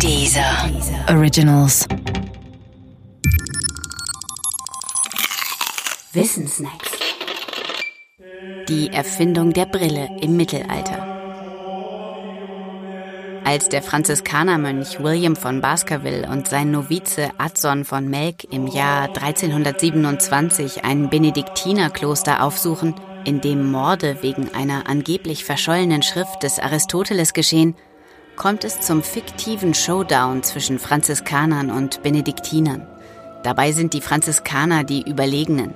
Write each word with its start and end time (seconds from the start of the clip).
Dieser 0.00 0.70
Originals. 1.08 1.86
Wissensnacks. 6.12 6.90
Die 8.68 8.88
Erfindung 8.92 9.52
der 9.52 9.66
Brille 9.66 10.08
im 10.20 10.36
Mittelalter. 10.36 11.06
Als 13.44 13.68
der 13.68 13.82
Franziskanermönch 13.82 15.00
William 15.00 15.36
von 15.36 15.60
Baskerville 15.60 16.28
und 16.28 16.48
sein 16.48 16.70
Novize 16.70 17.30
Adson 17.38 17.84
von 17.84 18.08
Melk 18.08 18.44
im 18.52 18.66
Jahr 18.66 19.08
1327 19.08 20.84
ein 20.84 21.08
Benediktinerkloster 21.08 22.42
aufsuchen, 22.42 22.94
in 23.24 23.40
dem 23.40 23.70
Morde 23.70 24.18
wegen 24.22 24.54
einer 24.54 24.88
angeblich 24.88 25.44
verschollenen 25.44 26.02
Schrift 26.02 26.42
des 26.42 26.58
Aristoteles 26.58 27.32
geschehen, 27.32 27.74
kommt 28.36 28.64
es 28.64 28.80
zum 28.80 29.02
fiktiven 29.02 29.74
Showdown 29.74 30.42
zwischen 30.42 30.78
Franziskanern 30.78 31.70
und 31.70 32.02
Benediktinern. 32.02 32.86
Dabei 33.42 33.72
sind 33.72 33.92
die 33.92 34.00
Franziskaner 34.00 34.84
die 34.84 35.08
Überlegenen. 35.08 35.74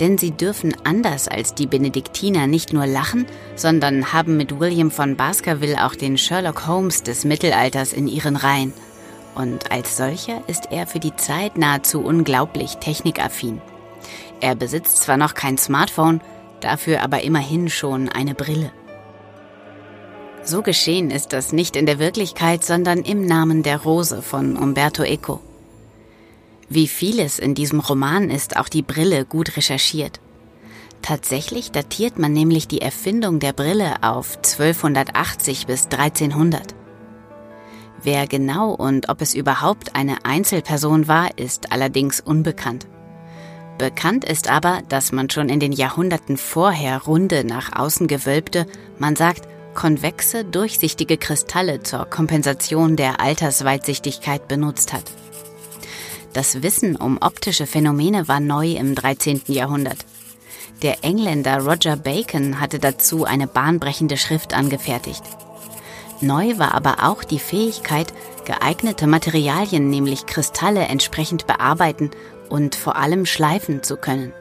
Denn 0.00 0.18
sie 0.18 0.32
dürfen 0.32 0.74
anders 0.84 1.28
als 1.28 1.54
die 1.54 1.66
Benediktiner 1.66 2.46
nicht 2.46 2.72
nur 2.72 2.86
lachen, 2.86 3.26
sondern 3.54 4.12
haben 4.12 4.36
mit 4.36 4.58
William 4.58 4.90
von 4.90 5.16
Baskerville 5.16 5.84
auch 5.84 5.94
den 5.94 6.18
Sherlock 6.18 6.66
Holmes 6.66 7.02
des 7.02 7.24
Mittelalters 7.24 7.92
in 7.92 8.08
ihren 8.08 8.36
Reihen. 8.36 8.72
Und 9.34 9.72
als 9.72 9.96
solcher 9.96 10.42
ist 10.46 10.68
er 10.70 10.86
für 10.86 11.00
die 11.00 11.16
Zeit 11.16 11.56
nahezu 11.56 12.00
unglaublich 12.00 12.76
technikaffin. 12.76 13.60
Er 14.40 14.54
besitzt 14.54 15.02
zwar 15.02 15.16
noch 15.16 15.34
kein 15.34 15.58
Smartphone, 15.58 16.20
dafür 16.60 17.02
aber 17.02 17.22
immerhin 17.22 17.70
schon 17.70 18.08
eine 18.08 18.34
Brille. 18.34 18.72
So 20.46 20.60
geschehen 20.60 21.10
ist 21.10 21.32
das 21.32 21.52
nicht 21.54 21.74
in 21.74 21.86
der 21.86 21.98
Wirklichkeit, 21.98 22.62
sondern 22.64 22.98
im 22.98 23.24
Namen 23.24 23.62
der 23.62 23.78
Rose 23.78 24.20
von 24.20 24.58
Umberto 24.58 25.02
Eco. 25.02 25.40
Wie 26.68 26.86
vieles 26.86 27.38
in 27.38 27.54
diesem 27.54 27.80
Roman 27.80 28.28
ist 28.28 28.58
auch 28.58 28.68
die 28.68 28.82
Brille 28.82 29.24
gut 29.24 29.56
recherchiert. 29.56 30.20
Tatsächlich 31.00 31.70
datiert 31.70 32.18
man 32.18 32.34
nämlich 32.34 32.68
die 32.68 32.82
Erfindung 32.82 33.38
der 33.38 33.54
Brille 33.54 34.02
auf 34.02 34.36
1280 34.36 35.66
bis 35.66 35.84
1300. 35.86 36.74
Wer 38.02 38.26
genau 38.26 38.72
und 38.72 39.08
ob 39.08 39.22
es 39.22 39.34
überhaupt 39.34 39.96
eine 39.96 40.26
Einzelperson 40.26 41.08
war, 41.08 41.38
ist 41.38 41.72
allerdings 41.72 42.20
unbekannt. 42.20 42.86
Bekannt 43.78 44.26
ist 44.26 44.50
aber, 44.50 44.82
dass 44.90 45.10
man 45.10 45.30
schon 45.30 45.48
in 45.48 45.58
den 45.58 45.72
Jahrhunderten 45.72 46.36
vorher 46.36 47.02
runde, 47.02 47.44
nach 47.44 47.74
außen 47.74 48.08
gewölbte, 48.08 48.66
man 48.98 49.16
sagt, 49.16 49.48
konvexe, 49.74 50.44
durchsichtige 50.44 51.16
Kristalle 51.16 51.82
zur 51.82 52.06
Kompensation 52.06 52.96
der 52.96 53.20
Altersweitsichtigkeit 53.20 54.48
benutzt 54.48 54.92
hat. 54.92 55.04
Das 56.32 56.62
Wissen 56.62 56.96
um 56.96 57.18
optische 57.20 57.66
Phänomene 57.66 58.26
war 58.26 58.40
neu 58.40 58.72
im 58.72 58.94
13. 58.94 59.42
Jahrhundert. 59.46 59.98
Der 60.82 61.04
Engländer 61.04 61.60
Roger 61.60 61.96
Bacon 61.96 62.60
hatte 62.60 62.78
dazu 62.78 63.24
eine 63.24 63.46
bahnbrechende 63.46 64.16
Schrift 64.16 64.54
angefertigt. 64.54 65.22
Neu 66.20 66.58
war 66.58 66.74
aber 66.74 66.96
auch 67.02 67.22
die 67.22 67.38
Fähigkeit, 67.38 68.12
geeignete 68.44 69.06
Materialien, 69.06 69.90
nämlich 69.90 70.26
Kristalle, 70.26 70.82
entsprechend 70.82 71.46
bearbeiten 71.46 72.10
und 72.48 72.74
vor 72.74 72.96
allem 72.96 73.26
schleifen 73.26 73.82
zu 73.82 73.96
können. 73.96 74.32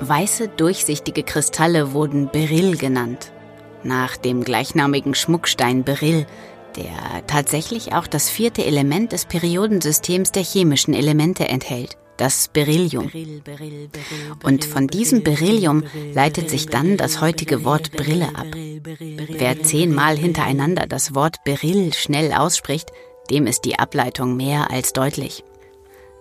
Weiße, 0.00 0.48
durchsichtige 0.48 1.22
Kristalle 1.22 1.92
wurden 1.92 2.30
Beryl 2.30 2.76
genannt, 2.76 3.32
nach 3.82 4.16
dem 4.16 4.44
gleichnamigen 4.44 5.14
Schmuckstein 5.14 5.84
Beryl, 5.84 6.26
der 6.76 7.26
tatsächlich 7.26 7.94
auch 7.94 8.06
das 8.06 8.30
vierte 8.30 8.64
Element 8.64 9.12
des 9.12 9.24
Periodensystems 9.24 10.32
der 10.32 10.44
chemischen 10.44 10.94
Elemente 10.94 11.48
enthält, 11.48 11.96
das 12.16 12.48
Beryllium. 12.48 13.10
Und 14.44 14.64
von 14.64 14.86
diesem 14.86 15.24
Beryllium 15.24 15.84
leitet 16.14 16.50
sich 16.50 16.66
dann 16.66 16.96
das 16.96 17.20
heutige 17.20 17.64
Wort 17.64 17.92
Brille 17.92 18.28
ab. 18.34 18.46
Wer 18.54 19.62
zehnmal 19.62 20.16
hintereinander 20.16 20.86
das 20.86 21.14
Wort 21.14 21.42
Beryl 21.44 21.92
schnell 21.94 22.32
ausspricht, 22.32 22.92
dem 23.30 23.46
ist 23.46 23.64
die 23.64 23.78
Ableitung 23.78 24.36
mehr 24.36 24.70
als 24.70 24.92
deutlich. 24.92 25.44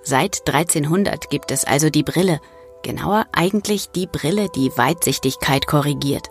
Seit 0.03 0.47
1300 0.47 1.29
gibt 1.29 1.51
es 1.51 1.63
also 1.65 1.89
die 1.89 2.03
Brille, 2.03 2.39
genauer 2.83 3.25
eigentlich 3.31 3.91
die 3.91 4.07
Brille, 4.07 4.49
die 4.49 4.71
Weitsichtigkeit 4.77 5.67
korrigiert. 5.67 6.29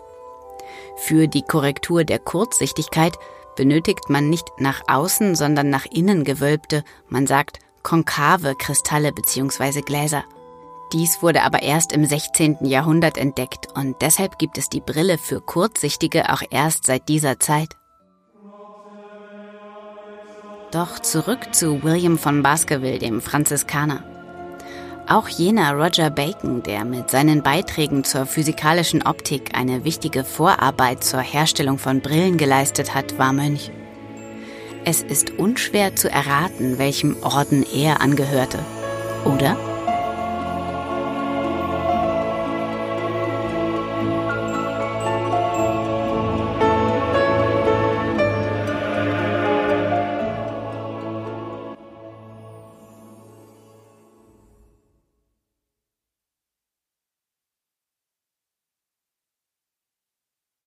Für 0.97 1.27
die 1.27 1.43
Korrektur 1.43 2.03
der 2.03 2.19
Kurzsichtigkeit 2.19 3.17
benötigt 3.55 4.09
man 4.09 4.29
nicht 4.29 4.47
nach 4.57 4.81
außen, 4.87 5.35
sondern 5.35 5.69
nach 5.69 5.85
innen 5.85 6.23
gewölbte, 6.23 6.83
man 7.09 7.27
sagt 7.27 7.59
konkave 7.83 8.55
Kristalle 8.55 9.11
bzw. 9.11 9.81
Gläser. 9.81 10.23
Dies 10.93 11.21
wurde 11.21 11.43
aber 11.43 11.63
erst 11.63 11.91
im 11.91 12.05
16. 12.05 12.59
Jahrhundert 12.61 13.17
entdeckt 13.17 13.67
und 13.75 14.01
deshalb 14.01 14.39
gibt 14.39 14.57
es 14.57 14.69
die 14.69 14.79
Brille 14.79 15.17
für 15.17 15.41
Kurzsichtige 15.41 16.31
auch 16.31 16.41
erst 16.49 16.85
seit 16.85 17.09
dieser 17.09 17.39
Zeit. 17.39 17.75
Doch 20.71 20.99
zurück 20.99 21.53
zu 21.53 21.83
William 21.83 22.17
von 22.17 22.43
Baskerville, 22.43 22.99
dem 22.99 23.21
Franziskaner. 23.21 24.16
Auch 25.09 25.29
jener 25.29 25.71
Roger 25.73 26.09
Bacon, 26.09 26.63
der 26.63 26.83
mit 26.83 27.09
seinen 27.09 27.41
Beiträgen 27.41 28.03
zur 28.03 28.25
physikalischen 28.25 29.03
Optik 29.03 29.51
eine 29.57 29.85
wichtige 29.85 30.25
Vorarbeit 30.25 31.01
zur 31.01 31.21
Herstellung 31.21 31.77
von 31.77 32.01
Brillen 32.01 32.37
geleistet 32.37 32.93
hat, 32.93 33.17
war 33.17 33.31
Mönch. 33.31 33.71
Es 34.83 35.01
ist 35.01 35.31
unschwer 35.31 35.95
zu 35.95 36.11
erraten, 36.11 36.77
welchem 36.77 37.15
Orden 37.23 37.65
er 37.73 38.01
angehörte. 38.01 38.59
Oder? 39.23 39.57